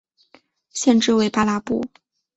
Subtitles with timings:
[0.71, 1.85] 县治为巴拉布。